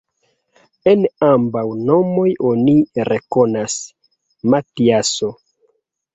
[0.93, 2.75] En ambaŭ nomoj oni
[3.11, 3.77] rekonas:
[4.57, 5.33] Matiaso.